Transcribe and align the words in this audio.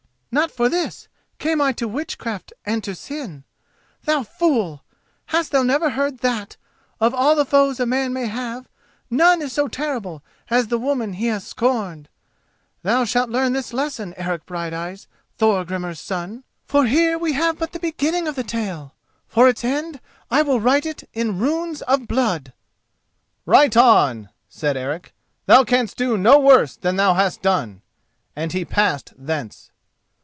"Not 0.33 0.49
for 0.49 0.69
this 0.69 1.09
came 1.39 1.59
I 1.59 1.73
to 1.73 1.89
witchcraft 1.89 2.53
and 2.65 2.81
to 2.85 2.95
sin. 2.95 3.43
Thou 4.05 4.23
fool! 4.23 4.85
hast 5.25 5.51
thou 5.51 5.61
never 5.61 5.89
heard 5.89 6.19
that, 6.19 6.55
of 7.01 7.13
all 7.13 7.35
the 7.35 7.43
foes 7.43 7.81
a 7.81 7.85
man 7.85 8.13
may 8.13 8.27
have, 8.27 8.69
none 9.09 9.41
is 9.41 9.51
so 9.51 9.67
terrible 9.67 10.23
as 10.49 10.69
the 10.69 10.77
woman 10.77 11.11
he 11.11 11.25
has 11.27 11.45
scorned? 11.45 12.07
Thou 12.81 13.03
shalt 13.03 13.29
learn 13.29 13.51
this 13.51 13.73
lesson, 13.73 14.13
Eric 14.15 14.45
Brighteyes, 14.45 15.07
Thorgrimur's 15.37 15.99
son: 15.99 16.45
for 16.65 16.85
here 16.85 17.17
we 17.17 17.33
have 17.33 17.59
but 17.59 17.73
the 17.73 17.79
beginning 17.79 18.25
of 18.25 18.35
the 18.35 18.43
tale. 18.45 18.95
For 19.27 19.49
its 19.49 19.65
end, 19.65 19.99
I 20.29 20.43
will 20.43 20.61
write 20.61 20.85
it 20.85 21.03
in 21.11 21.39
runes 21.39 21.81
of 21.81 22.07
blood." 22.07 22.53
"Write 23.45 23.75
on," 23.75 24.29
said 24.47 24.77
Eric. 24.77 25.13
"Thou 25.47 25.65
canst 25.65 25.97
do 25.97 26.17
no 26.17 26.39
worse 26.39 26.77
than 26.77 26.95
thou 26.95 27.15
hast 27.15 27.41
done," 27.41 27.81
and 28.33 28.53
he 28.53 28.63
passed 28.63 29.11
thence. 29.17 29.67